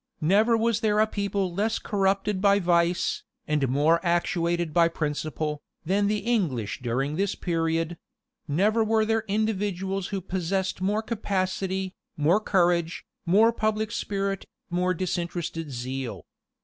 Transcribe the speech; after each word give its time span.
Never 0.19 0.57
was 0.57 0.79
there 0.79 0.97
a 0.99 1.05
people 1.05 1.53
less 1.53 1.77
corrupted 1.77 2.41
by 2.41 2.57
vice, 2.57 3.21
and 3.47 3.69
more 3.69 4.03
actuated 4.03 4.73
by 4.73 4.87
principle, 4.87 5.61
than 5.85 6.07
the 6.07 6.17
English 6.25 6.79
during 6.81 7.17
that 7.17 7.39
period: 7.39 7.99
never 8.47 8.83
were 8.83 9.05
there 9.05 9.23
individuals 9.27 10.07
who 10.07 10.19
possessed 10.19 10.81
more 10.81 11.03
capacity, 11.03 11.93
more 12.17 12.39
courage, 12.39 13.05
more 13.27 13.53
public 13.53 13.91
spirit, 13.91 14.47
more 14.71 14.95
disinterested 14.95 15.69
zeal. 15.69 16.25